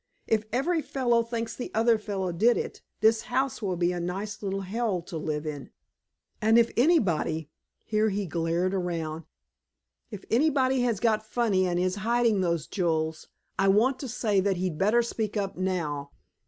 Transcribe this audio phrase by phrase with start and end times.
[0.25, 4.41] If every fellow thinks the other fellow did it, this house will be a nice
[4.41, 5.69] little hell to live in.
[6.41, 7.51] And if anybody"
[7.85, 9.25] here he glared around
[10.09, 13.27] "if anybody has got funny and is hiding those jewels,
[13.59, 16.09] I want to say that he'd better speak up now.